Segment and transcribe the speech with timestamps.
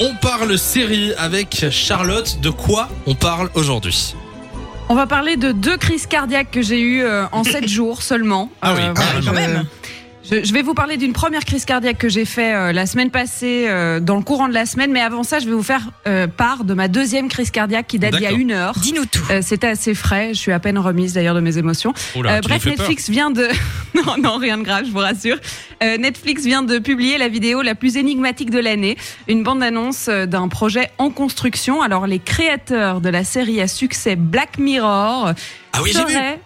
[0.00, 2.40] On parle série avec Charlotte.
[2.40, 4.16] De quoi on parle aujourd'hui
[4.88, 8.50] On va parler de deux crises cardiaques que j'ai eues euh, en 7 jours seulement.
[8.60, 9.66] Ah oui, voilà, ah, je- quand même.
[10.30, 13.10] Je, je vais vous parler d'une première crise cardiaque que j'ai fait euh, la semaine
[13.10, 15.88] passée euh, dans le courant de la semaine, mais avant ça, je vais vous faire
[16.06, 18.74] euh, part de ma deuxième crise cardiaque qui date d'il y a une heure.
[18.78, 19.22] Dis-nous tout.
[19.30, 21.94] Euh, C'était assez frais, je suis à peine remise d'ailleurs de mes émotions.
[22.14, 22.72] Oula, Euh, bref, peur.
[22.74, 23.48] Netflix vient de...
[23.94, 25.38] non, non, rien de grave, je vous rassure.
[25.82, 28.96] Euh, Netflix vient de publier la vidéo la plus énigmatique de l'année,
[29.28, 31.80] une bande-annonce d'un projet en construction.
[31.80, 35.32] Alors, les créateurs de la série à succès Black Mirror
[35.72, 36.12] Ah oui, j'ai vu.
[36.12, 36.40] seraient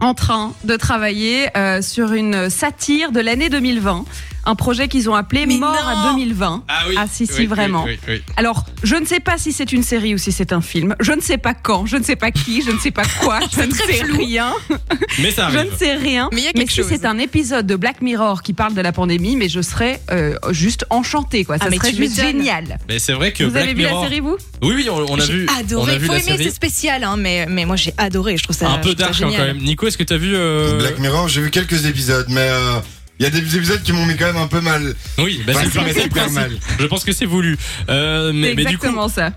[0.00, 4.04] en train de travailler euh, sur une satire de l'année 2020.
[4.46, 6.64] Un projet qu'ils ont appelé Mais Mort non à 2020.
[6.68, 6.94] Ah oui.
[6.98, 7.84] Ah, si, si, oui, vraiment.
[7.84, 8.22] oui, oui, oui.
[8.36, 10.94] Alors, je ne sais pas si c'est une série ou si c'est un film.
[11.00, 13.40] Je ne sais pas quand, je ne sais pas qui, je ne sais pas quoi,
[13.56, 14.18] je ne sais flou.
[14.18, 14.52] rien.
[15.20, 15.72] Mais ça Je arrive.
[15.72, 16.28] ne sais rien.
[16.32, 18.80] Mais il y a quelque si c'est un épisode de Black Mirror qui parle de
[18.80, 21.58] la pandémie, mais je serais euh, juste enchantée, quoi.
[21.58, 22.78] Ça Ah, serait tu juste génial.
[22.88, 24.02] Mais c'est vrai que Vous Black avez vu Mirror.
[24.04, 24.36] la série, vous?
[24.62, 25.46] Oui, oui, on, on a vu.
[25.50, 25.92] On adoré.
[25.94, 28.36] a vu Faut la aimer, c'est spécial, hein, mais, mais moi j'ai adoré.
[28.36, 29.58] Je trouve ça Un peu je dark hein, quand même.
[29.58, 32.78] Nico, est-ce que t'as vu euh, Black Mirror, j'ai vu quelques épisodes, mais euh,
[33.18, 34.94] il y a des épisodes qui m'ont mis quand même un peu mal.
[35.18, 36.34] Oui, bah, Enfin, c'est super principe.
[36.34, 36.50] mal.
[36.78, 37.56] Je pense que c'est voulu.
[37.88, 38.86] Euh, mais, mais du coup,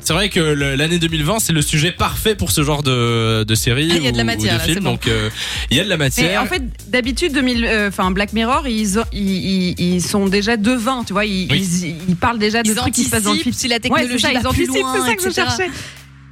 [0.00, 3.88] c'est vrai que l'année 2020, c'est le sujet parfait pour ce genre de, de série
[3.92, 4.74] Ah, il y a de la ou- ou matière, de là, film.
[4.76, 4.90] c'est bon.
[4.92, 5.28] Donc, euh,
[5.70, 6.42] il y a de la Mais matière.
[6.42, 10.56] en fait, d'habitude, 2000, euh, enfin Black Mirror, ils, ont- ils, ils, ils sont déjà
[10.56, 11.24] devins, tu vois.
[11.24, 11.68] Ils, Oui.
[11.82, 13.54] ils, ils parlent déjà de Ils trucs qui se passent dans le film.
[13.54, 15.46] si la Ouais, technologie c'est ça, va ils plus anticipent, c'est ça que je etc.
[15.48, 15.70] cherchais.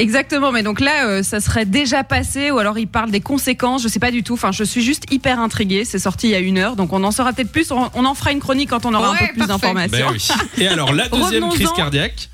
[0.00, 3.82] Exactement, mais donc là, euh, ça serait déjà passé, ou alors ils parlent des conséquences,
[3.82, 4.34] je sais pas du tout.
[4.34, 5.84] Enfin, je suis juste hyper intriguée.
[5.84, 7.70] C'est sorti il y a une heure, donc on en saura peut-être plus.
[7.70, 10.06] On, on en fera une chronique quand on aura un peu plus d'informations.
[10.08, 10.28] Ben oui.
[10.58, 12.28] Et alors, la deuxième crise cardiaque.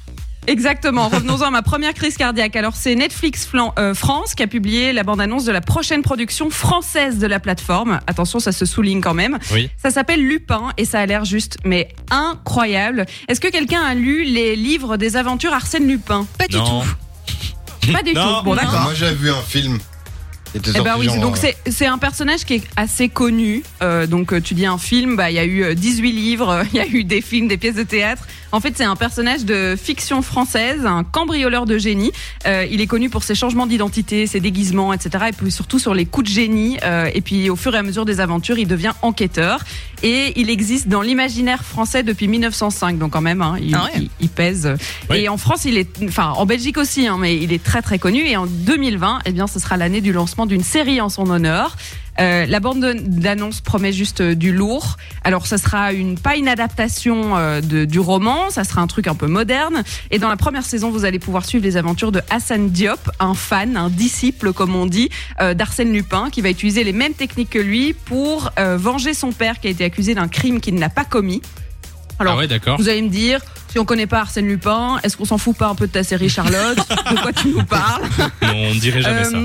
[0.49, 1.09] Exactement.
[1.09, 2.55] Revenons-en à ma première crise cardiaque.
[2.55, 6.51] Alors, c'est Netflix Flan- euh, France qui a publié la bande-annonce de la prochaine production
[6.51, 7.99] française de la plateforme.
[8.07, 9.39] Attention, ça se souligne quand même.
[9.53, 9.71] Oui.
[9.77, 13.07] Ça s'appelle Lupin et ça a l'air juste, mais incroyable.
[13.27, 16.29] Est-ce que quelqu'un a lu les livres des aventures Arsène Lupin?
[16.39, 16.83] Pas du Non.
[16.83, 16.87] tout.
[17.93, 18.39] Pas du Non.
[18.39, 18.45] tout.
[18.45, 18.81] Bon, d'accord.
[18.83, 19.79] Moi j'avais vu un film.
[20.55, 23.63] Eh ben oui, genre, donc euh, c'est c'est un personnage qui est assez connu.
[23.83, 26.49] Euh, donc euh, tu dis un film, bah il y a eu euh, 18 livres,
[26.51, 28.27] euh, il y a eu des films, des pièces de théâtre.
[28.53, 32.13] En fait, c'est un personnage de fiction française, un cambrioleur de génie.
[32.47, 35.25] Euh, il est connu pour ses changements d'identité, ses déguisements, etc.
[35.29, 36.79] Et puis surtout sur les coups de génie.
[36.85, 39.61] Euh, et puis au fur et à mesure des aventures, il devient enquêteur.
[40.03, 42.99] Et il existe dans l'imaginaire français depuis 1905.
[42.99, 43.91] Donc quand même, hein, il, Ah ouais.
[43.97, 44.71] il- il pèse.
[45.11, 45.19] Oui.
[45.19, 47.99] Et en France, il est, enfin en Belgique aussi, hein, mais il est très très
[47.99, 48.21] connu.
[48.27, 51.77] Et en 2020, eh bien, ce sera l'année du lancement d'une série en son honneur.
[52.19, 54.97] Euh, la bande d'annonce promet juste euh, du lourd.
[55.23, 59.07] Alors, ça sera une pas une adaptation euh, de, du roman, ça sera un truc
[59.07, 59.83] un peu moderne.
[60.11, 63.35] Et dans la première saison, vous allez pouvoir suivre les aventures de Hassan Diop, un
[63.35, 67.59] fan, un disciple, comme on dit, d'Arsène Lupin, qui va utiliser les mêmes techniques que
[67.59, 71.43] lui pour venger son père qui a été accusé d'un crime qu'il n'a pas commis.
[72.19, 72.79] Alors, ah ouais, d'accord.
[72.79, 75.69] vous allez me dire, si on connaît pas Arsène Lupin, est-ce qu'on s'en fout pas
[75.69, 76.79] un peu de ta série Charlotte?
[76.79, 78.05] De quoi tu nous parles?
[78.43, 79.39] Non, on ne dirait jamais ça.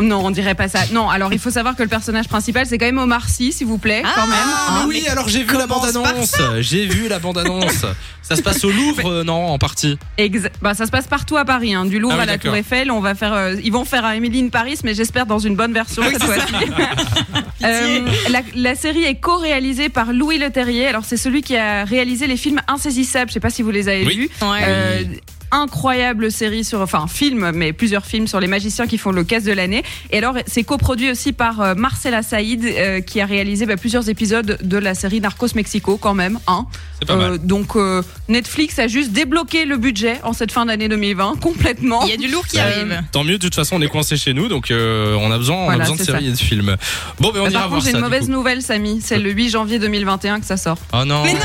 [0.00, 0.80] Non, on dirait pas ça.
[0.92, 3.66] Non, alors il faut savoir que le personnage principal, c'est quand même Omar Sy, s'il
[3.66, 4.36] vous plaît, Ah, quand même.
[4.42, 4.74] Ah, hein.
[4.80, 6.34] mais oui, alors j'ai vu la bande-annonce.
[6.60, 7.84] J'ai vu la bande-annonce.
[8.22, 9.98] ça se passe au Louvre, euh, non, en partie.
[10.18, 12.32] Exa- bah, ça se passe partout à Paris, hein, du Louvre Ah oui, à la
[12.32, 12.50] d'accord.
[12.52, 12.90] Tour Eiffel.
[12.90, 15.56] On va faire, euh, ils vont faire un Emily in Paris, mais j'espère dans une
[15.56, 16.52] bonne version cette fois-ci.
[17.64, 18.00] Euh,
[18.30, 20.88] la, la série est co-réalisée par Louis Leterrier.
[20.88, 23.28] Alors c'est celui qui a réalisé les films Insaisissables.
[23.30, 24.16] Je sais pas si vous les avez Oui.
[24.16, 24.30] vus.
[24.44, 25.06] Ouais.
[25.52, 29.44] Incroyable série sur, enfin film, mais plusieurs films sur les magiciens qui font le caisse
[29.44, 29.82] de l'année.
[30.10, 34.08] Et alors c'est coproduit aussi par euh, Marcela Saïd euh, qui a réalisé bah, plusieurs
[34.08, 36.38] épisodes de la série Narcos Mexico quand même.
[36.46, 36.66] Hein.
[36.98, 37.32] C'est pas mal.
[37.32, 42.02] Euh, donc euh, Netflix a juste débloqué le budget en cette fin d'année 2020 complètement.
[42.04, 43.00] Il y a du lourd qui arrive.
[43.12, 45.56] Tant mieux, de toute façon, on est coincé chez nous, donc euh, on a besoin,
[45.56, 46.76] on a Voilà, besoin de séries et de films.
[47.20, 47.98] Bon, ben on Bah, ira par voir contre, j'ai ça.
[47.98, 48.32] une mauvaise coup.
[48.32, 49.00] nouvelle, Samy.
[49.02, 50.78] C'est le 8 janvier 2021 que ça sort.
[50.94, 51.40] Oh non Mais non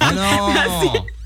[0.00, 1.04] Oh non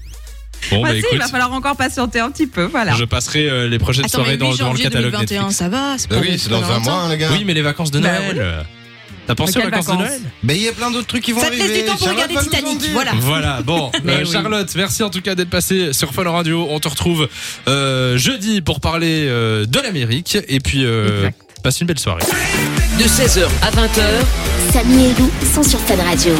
[0.76, 2.94] Bon, Bah bah si, écoute, il va falloir encore patienter un petit peu, voilà.
[2.94, 5.58] je passerai euh, les prochaines Attends, mais soirées dans, 8 dans le catalogue 2021, Netflix.
[5.58, 7.28] ça va c'est Bah oui, c'est dans un mois, les gars.
[7.32, 8.36] Oui, mais les vacances de Bah Noël.
[8.38, 8.62] euh,
[9.26, 11.40] T'as pensé aux vacances, de Noël Mais il y a plein d'autres trucs qui vont
[11.40, 11.80] Ça te laisse arriver.
[11.82, 13.12] du temps pour Charlotte regarder Titanic, voilà.
[13.18, 14.30] Voilà, bon, euh, oui.
[14.30, 16.66] Charlotte, merci en tout cas d'être passée sur Fun Radio.
[16.68, 17.26] On te retrouve
[17.66, 21.30] euh, jeudi pour parler euh, de l'Amérique et puis euh,
[21.62, 22.20] passe une belle soirée.
[22.98, 26.34] De 16h à 20h, Samy et Lou sont sur Fan Radio.